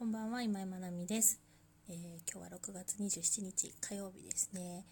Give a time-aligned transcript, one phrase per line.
[0.00, 1.38] こんばんは今井まなみです、
[1.86, 1.96] えー、
[2.32, 4.86] 今日は6月27日火曜日ですね。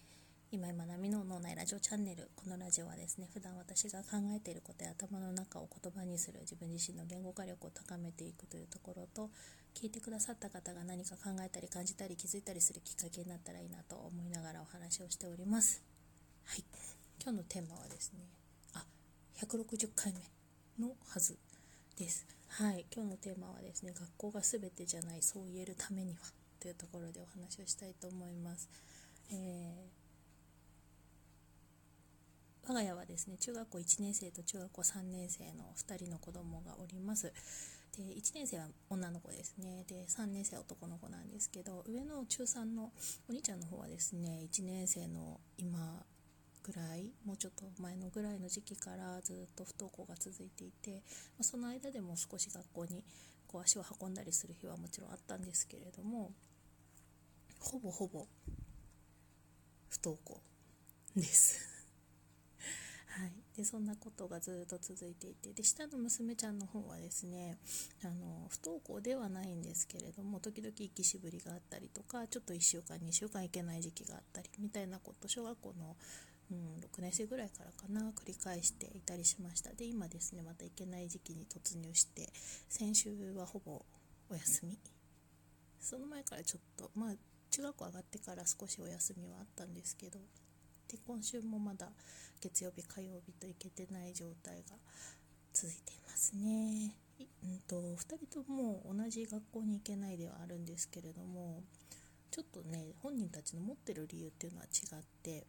[0.51, 2.29] 今井まなみの脳内ラジオチャンネル。
[2.35, 9.31] このラジオはですね普段私が考えていることや頭の中を言葉にする自分自身の言語化力を高めていくというところと
[9.73, 15.81] 聞いてくださった方が何か考えたり感じたり気づいたりするきっかけになったらいいなと思いながらお話をしております。
[16.45, 16.63] はい。
[17.19, 18.19] 今日のテーマはですね
[18.75, 18.85] あ
[19.41, 21.35] 160回目のはず
[21.97, 22.38] です。
[22.49, 22.85] はい。
[22.93, 26.19] 今日のテーマはですね学校が全てじゃないそう言えるためには
[26.59, 28.69] というところでお話をしたいと思います、
[29.31, 37.31] えー、我が家はですね中学校1年生と中学校3年生の2人の子供がおります。
[37.97, 39.85] で1年生は女の子ですね。
[39.87, 42.91] で3年生は男の子なんですけど上の中3の
[43.29, 46.03] お兄ちゃんの方はですね1年生の今
[46.69, 51.01] ぐらいもうちょっと前のぐらいの時期からずっと不登校が続いていて、
[51.37, 53.03] ま、その間でも少し学校に
[53.47, 56.31] こう足を運んだりする日はもちろんあったんですけれども
[57.59, 58.25] ほぼほぼ
[59.89, 60.39] 不登校
[61.15, 61.59] です。
[63.09, 67.57] はい、でそんなことがずっと続いていてで下の娘ちゃんの方はですね
[68.03, 75.97] あの不登校ではないんですけれども時々行きしぶりがあったりとかちょっと1週間2週間行けない時期があったりみたいなこと小学校の
[76.51, 82.27] うん、6年生ぐらいからかな繰り返していたりしましたで今ですねまた行けない時期に突入して
[82.69, 83.81] 先週はほぼ
[84.29, 84.77] お休み
[85.79, 87.13] その前からちょっとまあ
[87.51, 90.19] 中学校上がってから少しお休みはあったんですけど
[90.87, 91.89] で今週もまだ
[92.41, 94.75] 月曜日火曜日と行けてない状態が
[95.53, 96.95] 続いていますね。
[97.43, 101.63] うんと、2人とも同じ学校に行けないではあるんですけれども
[102.31, 105.45] ちょっとね本人たちの持ってる理由っていうのは違って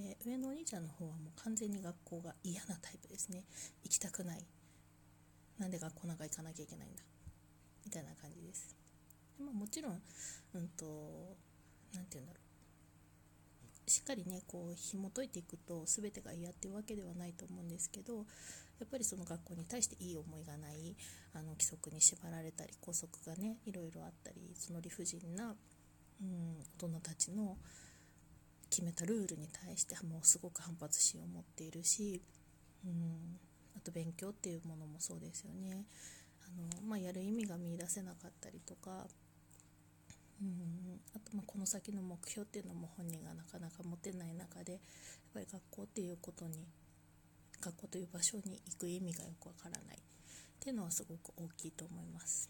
[0.00, 3.44] で上のお兄ちゃんの方はもう完全に学校が嫌なタイプですね。
[3.84, 4.46] 行きたくない。
[5.58, 7.02] なんで学校なんか行かなきゃいけないんだ。
[7.84, 8.74] みたいな感じです。
[9.38, 10.00] で、まあ、もちろん
[10.54, 11.36] うんと
[11.94, 12.52] 何て言うんだろう。
[13.90, 18.18] しっかりねこう紐解いていくと全てが嫌っていうわけではないと思うんですけど
[18.78, 20.96] やっぱりその学校に対していい思いがない
[21.34, 25.54] あの規則に縛られたり校則がねいろいろあったりその理不尽な、
[26.22, 27.56] うん、大人たちの
[28.72, 32.22] 決めたルールに対してもうすごく反発心を持っているし、
[32.86, 33.36] うん、
[33.76, 35.84] あと勉強っていうものもそうですよね
[36.46, 39.06] あの、まあ、やる意味が見いだせなかったりとか、
[40.40, 44.80] うん、あとまこの先の目標っていうのも本人がなかなか持てない中でやっ
[45.34, 46.66] ぱり学校っていうことに
[47.60, 50.00] 学校という場所に行く意味がよくわからないっ
[50.58, 52.48] ていうのはすごく大きいと思います。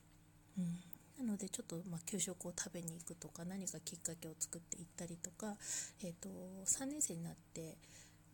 [0.56, 0.91] うん
[1.22, 5.54] なのでちょっとま給食を食べに行くとか何かきっかけを作って行ったりとか、
[6.02, 6.28] えーと、
[6.66, 7.76] 3年生になって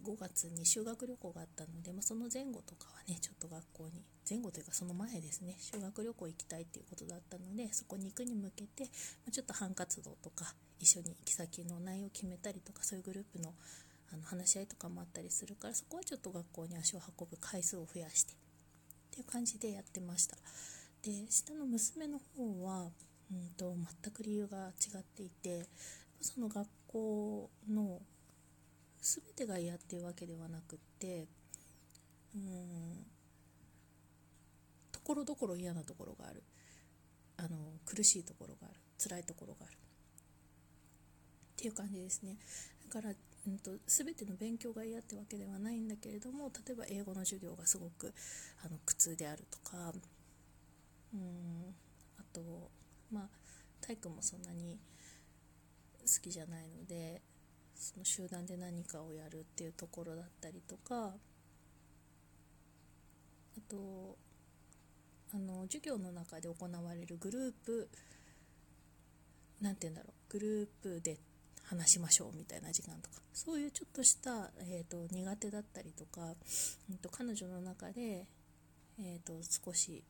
[0.05, 8.89] 5月に修学旅行があったので、まあ、その前後とかはねちょっと学校に前後というかその前ですね修学旅行行きたいっていうことだったのでそこに行くに向けて、
[9.27, 13.53] ま、ちょっと班活動とか一緒に行き先の内容を決めたりとかそういうグループの
[14.11, 18.37] あの話し合いとかもあったりするからそこはちょっと学校に足を運ぶ回数を増やしてっ
[19.11, 20.39] ていう感じでやってました。
[21.03, 22.91] で下の娘の方は、
[23.31, 25.67] うんと、全く理由が違っていて
[26.21, 28.01] その学校の
[29.01, 31.27] 全てが嫌っていうわけではなくって
[32.35, 33.07] うん
[34.93, 36.43] ところどころ嫌なところがある。
[37.39, 37.49] あの
[37.87, 38.75] 苦しいところがある。
[38.99, 39.73] 辛いところがある。
[39.73, 39.77] っ
[41.57, 42.37] ていう感じですね。
[42.93, 43.15] だから、
[43.47, 48.13] うんと、全ての勉強が嫌ってわけではないんだけれども例えば英語の授業がすごく
[48.65, 49.93] あの苦痛であるとか
[51.15, 51.75] うん。
[52.19, 52.71] あと
[53.13, 53.29] まあ
[53.81, 54.79] 体育もそんなに
[56.01, 57.21] 好きじゃないので
[57.75, 61.13] その集団で何かをやるっていうところだったりとか
[63.57, 64.17] あと
[65.35, 67.89] あの授業の中で行われるグループ
[69.61, 71.19] 何て言うんだろうグループで
[71.65, 76.35] 話しましょうみたいな時間とかそういうちょっとした、えーと、苦手だったりとか、
[76.91, 78.27] うんと、彼女の中で、
[78.99, 79.35] えーと
[79.65, 80.03] 少し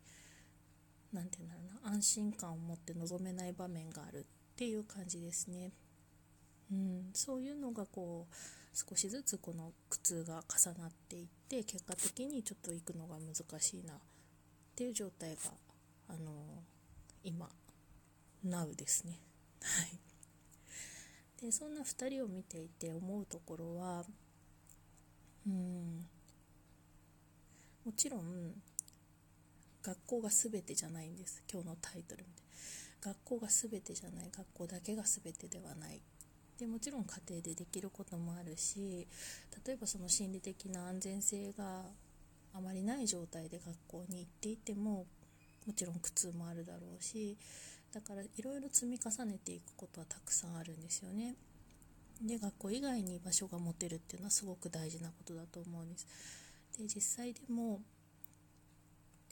[1.12, 4.24] 何て言うんだろうな安心感を持って臨めない場面があるっ
[4.56, 5.72] ていう感じですね。
[6.70, 8.34] うん、そういうのがこう
[8.74, 13.96] 少しずつこの苦痛が重なっていって結果的にちょっと行くのが難しいなっ
[14.76, 15.52] ていう状態が
[16.08, 16.62] あの
[17.24, 17.48] 今
[18.46, 19.18] Now ですね。
[19.62, 19.98] はい、
[21.42, 24.04] でそんな2人を見ていて思うところは
[25.46, 26.06] うん
[27.84, 28.52] もちろん
[29.82, 32.28] 学校が全てじゃないんです今日のタイトルで
[33.00, 36.00] 学校が全てじゃない学校だけが全てではない
[36.58, 39.06] でもちろん家庭でできることもあるし
[39.64, 41.82] 例えばその心理的な安全性が
[42.54, 45.06] あまりない状態で学校に行っていても
[45.66, 47.36] もちろん苦痛もあるだろうし
[47.92, 51.34] だからいろいろ積み重ねていくことはたくさんあるんですよね。
[52.20, 56.06] で学校以外に場所が持てるっていうのはすごく大事なことだと思うんです。
[56.76, 57.80] で実際でも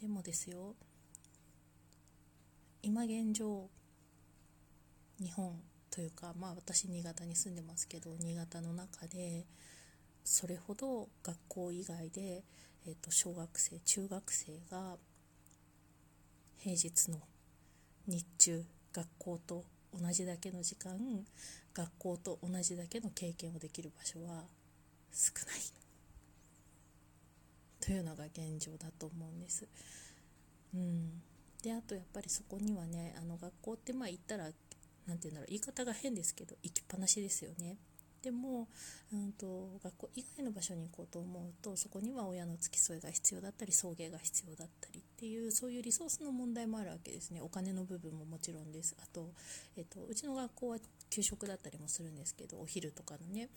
[0.00, 0.75] でもですよ。
[2.82, 3.69] 今現状
[5.19, 5.58] 日本
[5.90, 9.46] というかまあ私新潟に住んでますけど新潟の中で
[10.25, 12.44] それほど学校以外で、
[12.87, 14.96] えー、と小学生中学生が
[16.58, 17.19] 平日の
[18.06, 19.64] 日中学校と
[19.99, 20.99] 同じだけの時間
[21.75, 24.44] 学校と同じだけの経験をできる場所は
[25.12, 25.86] 少ない。
[27.87, 29.69] というのが現状だと思うんです。
[30.75, 31.23] うん、
[31.62, 34.50] であとやっぱりそこにはねあの学校ってまあ行ったら
[35.06, 37.77] 何て言うんだろう言い方が変ですけど行きっぱなしですよね。
[38.23, 38.67] でも、
[39.12, 49.31] うんと、学校以外の場所に行こうと思うとそこには親の付き添いが必要だったり送迎が必要だったりっていうそういうリソースの問題もあるわけですねお金の部分ももちろんですあと、
[49.77, 50.79] えっと、うちの学校は
[51.09, 53.49] 給食だったりもするんですけどお昼とかのね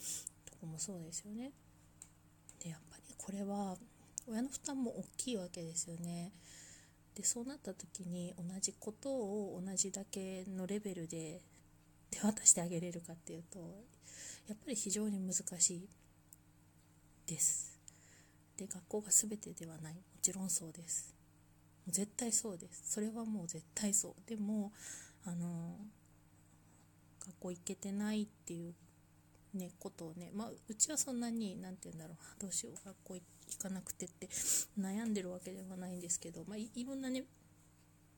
[0.46, 1.52] とこもそうですよね
[2.62, 3.76] でやっぱりこれは
[4.30, 6.32] 親の負担も大きいわけですよね。
[7.16, 11.42] でそうなった時に同じことを同じだけのレベルで
[12.12, 13.60] 手渡してあげれるかっていうと
[14.48, 15.90] やっぱり非常に難しい
[17.28, 17.78] です。
[18.58, 19.94] で学校が全てではない。
[19.94, 21.14] もちろんそうです。
[21.88, 22.84] 絶対そうです。
[22.94, 24.30] それはもう絶対そう。
[24.30, 24.72] でも
[25.26, 25.76] あの
[27.26, 28.74] 学校行けてないっていう
[29.54, 34.28] ねことをねまあうちはそんなに何て言うんだろうどうしよう学校行かなくてって
[34.80, 37.24] 悩んでるわけではないんですけどまあいろんなね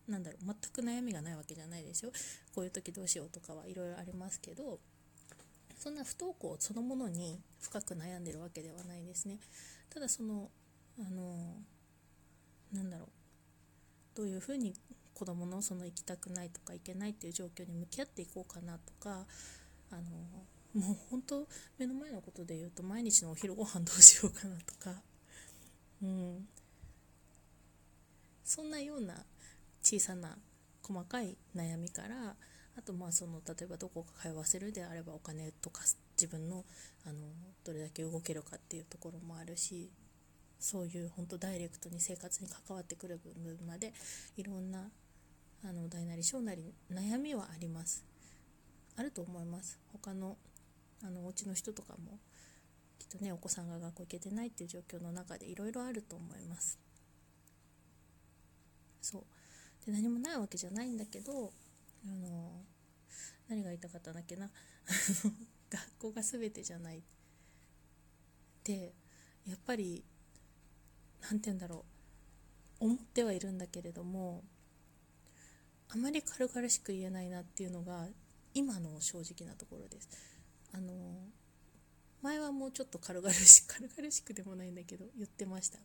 [0.07, 2.11] なんだろう全く悩みがないわけじゃないですよ。
[2.53, 4.79] こういう時どうしようとかはいろいろありますけど
[5.77, 9.39] そんな不登校そのものに深く悩んでるわけではないですね。
[9.89, 10.49] ただその
[10.99, 11.55] あの
[12.73, 13.07] なんだろう
[14.15, 14.73] どういうふうに
[15.13, 19.25] 子供のその行きたくないとか行けないっていう状況に向き合っていこうかなとか
[19.91, 20.01] あの
[20.73, 21.47] もう本当
[21.77, 25.01] 目の前のことで言うと毎日のお昼ご飯どうしようかなとか、
[26.01, 26.47] うん、
[28.43, 29.15] そんなような
[29.81, 30.37] 小さな
[30.83, 32.35] 細かい悩みから
[32.77, 35.81] あとまあその例えばどこか通わせるであればお金とか
[36.19, 36.63] 自分の
[37.05, 37.15] あの
[37.65, 39.89] どれだけ動けるかっていうところもあるし
[40.59, 43.93] そういう本当ダイレクトに生活に関わってくる部分まで
[44.37, 44.89] いろんな
[45.63, 48.05] あの大なり小なり悩みはあります。
[48.97, 49.79] あると思います。
[49.91, 50.37] 他の
[51.03, 52.19] あのお家の人とかも
[52.99, 56.79] きっとねお子さんが学校行けてないっていう状況の中でいろいろあると思います。
[59.01, 59.85] そう。
[59.85, 61.51] で何もないわけじゃないんだけど
[62.05, 62.61] あの
[63.47, 64.49] 何が言いたかったんだっけな？
[65.69, 67.01] 学校が全てじゃないっ
[68.63, 68.93] て
[69.47, 70.03] やっぱり
[71.21, 71.85] 何て言うんだろ
[72.79, 72.85] う。
[72.85, 74.43] 思ってはいるんだけれども
[75.89, 78.07] あまり軽々しく言えないなっていうのが
[78.55, 80.09] 今の正直なところです。
[80.73, 80.93] あの
[82.21, 85.79] 前はもうちょっと軽々しく 軽々しくでもないんだけど言ってました。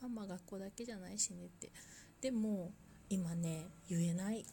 [0.00, 1.72] ママ学校だけじゃないしねって。
[2.20, 2.72] でも
[3.08, 4.44] 今ね言えない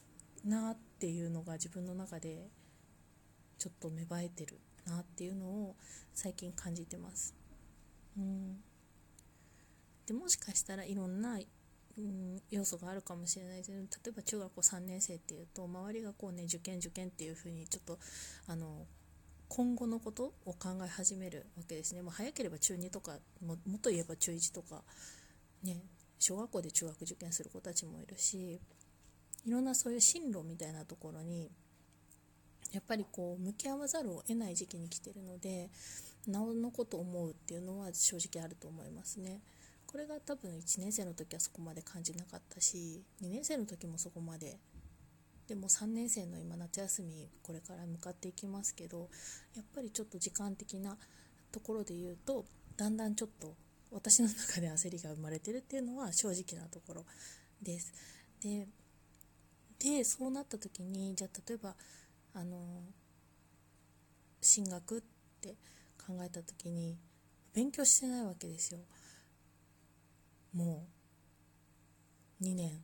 [0.44, 2.48] なっていうのが自分の中で
[3.58, 5.76] ちょっと芽生えてるなっていうのを
[6.14, 7.34] 最近感じてます。
[8.16, 8.62] うん、
[10.06, 11.38] でもしかしたらいろんな、
[11.98, 17.98] うん、要素があるかもしれないです例えば中学校3年生っていうと周りがこうね受験受験っていうふうにちょっと
[18.46, 18.86] あの
[19.48, 22.02] 今後のことを考え始めるわけですね。
[22.02, 24.82] もう早ければ中2とかももっと言えば中1とか
[25.62, 25.82] ね
[26.18, 28.60] 小学校で中学受験する子たちもいるし
[29.46, 31.50] いろんなそういう進路みたいなところに
[32.72, 35.70] やっぱりこう向き合わざるを得ない時期に来てるので
[36.26, 39.40] なおのこと思うっていうのは正直あると思いますね。
[39.86, 44.58] これが多分1年生の時はそこまで感じなかったし2年生の時もそこまで
[45.48, 49.08] でも3年生の今夏休みこれから向かっていきますけど
[49.54, 50.96] やっぱりちょっと時間的な
[51.52, 52.44] ところで言うと
[52.76, 53.54] だんだんちょっと
[53.92, 57.04] 私の中で焦りが生まれてるっていうのは正直なところ
[57.62, 57.92] です。
[58.40, 58.66] で
[59.78, 61.74] でそうなった時にじゃあ例えば
[62.34, 62.82] あの
[64.40, 65.02] 進学っ
[65.40, 65.54] て
[66.04, 66.98] 考えた時に
[67.54, 68.80] 勉強してないわけですよ
[70.54, 70.86] も
[72.40, 72.82] う2年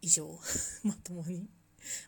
[0.00, 0.38] 以上
[0.84, 1.48] まともに。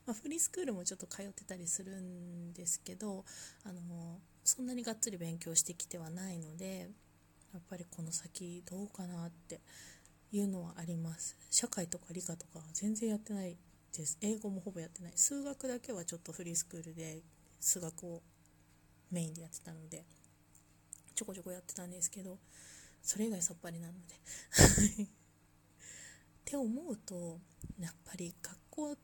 [0.04, 3.24] ま、フリースクールもちょっと通ってたりするんですけど
[3.64, 6.90] あのそんなにがっつり勉強してきてはないので
[7.52, 9.60] やっぱりこの先どうかなって
[10.32, 11.36] いうのはあります。
[11.50, 13.56] 社会とか理科とか全然やってない
[13.92, 14.18] です。
[14.20, 15.12] 英語もほぼやってない。
[15.16, 17.22] 数学だけはちょっとフリースクールで
[17.60, 18.22] 数学を
[19.10, 20.04] メインでやってたので
[21.14, 22.38] ちょこちょこやってたんですけど
[23.02, 25.19] それ以外さっぱりなので。
[26.50, 27.38] って思うと
[27.78, 28.96] やっぱり学校っ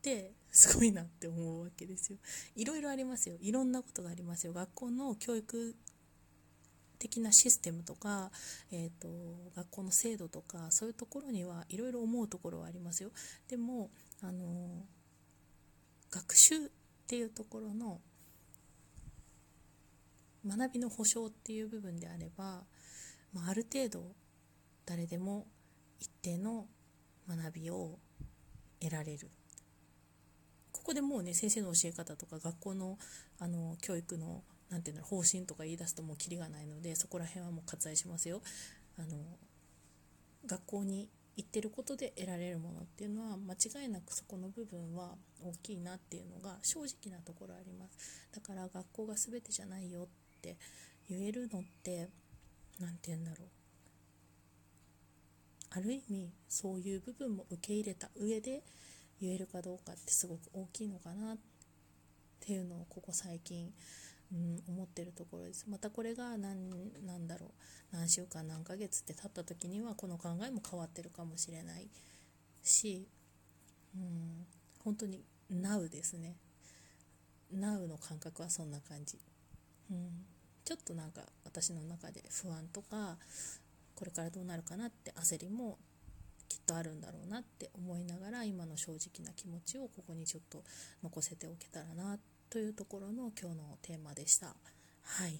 [0.00, 2.18] てすごいなって思うわけですよ。
[2.54, 3.36] いろいろありますよ。
[3.40, 4.52] いろんなことがありますよ。
[4.52, 5.74] 学校の教育
[7.00, 8.30] 的なシステムとか、
[8.70, 9.08] えーと、
[9.56, 13.10] 学校の制度とかそういうところにはいろいろ思うところはありますよ。
[13.48, 13.90] でも
[14.22, 14.84] あの
[16.12, 16.68] 学習っ
[17.08, 18.00] ていうところの
[20.46, 22.62] 学びの保障っていう部分であれば、
[23.32, 24.14] まあ、ある程度
[24.86, 25.48] 誰でも
[26.02, 26.66] 一定の
[27.28, 28.00] 学びを
[28.80, 29.30] 得られる。
[30.72, 32.98] ここでもうね先生の教え方とか学校の
[33.38, 38.42] あの教育のなんていうの方針とか言い出すともうキリがないのでそこら辺はもう割愛しますよ。
[38.98, 39.16] あの
[40.44, 48.26] 学校に行ってることで得られるものっていうのは間違いなくそこの部分は大きいなっていうのが正直なところあります。
[48.34, 50.06] だから学校が全てじゃないよっ
[50.40, 50.56] て
[51.08, 52.08] 言えるのって
[52.80, 53.61] 何て言うんだろう。
[55.74, 58.62] ある意味そういう部分も受け入れた上で
[59.20, 61.36] 言えるかどうかってすごく大きいのかなっ
[62.40, 63.72] ていうのをここ最近
[64.32, 65.66] うん、思ってるところです。
[65.68, 66.70] またこれが何
[67.04, 67.96] なんだろう。
[67.96, 71.88] 何週間何ヶ月って経った時にはこの考えも変わってるかもしれない
[72.62, 73.06] し、
[73.94, 74.46] うん、
[74.82, 76.36] 本当に Now ですね。
[77.54, 79.18] Now の感覚はそんな感じ、
[79.90, 80.24] うん、
[80.64, 83.18] ちょっとなんか私の中で不安とか
[84.02, 85.78] これからどうなるかなって焦りも
[86.48, 90.64] きっとあるんだろうなって思いながら今の正直な気持ちをここにちょっと
[91.04, 92.18] 残せておけたらな
[92.50, 94.48] というところの今日のテーマでした。
[94.48, 95.34] はい。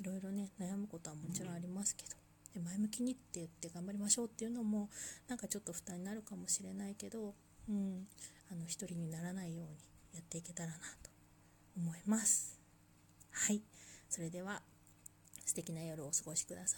[0.00, 2.16] いろいろね悩むことはもちろんありますけど
[2.54, 4.88] で前向きにって言って頑張りましょうっていうのも
[5.28, 7.34] なんかちょっと負担になるかもしれないけど
[7.68, 8.08] うん。
[8.50, 9.76] あの一人にならないように
[10.12, 11.10] やっていけたらなと
[11.76, 12.58] 思います。
[13.30, 13.62] はい。
[14.08, 14.60] それでは
[15.46, 16.76] 素敵な夜をお過ごしください。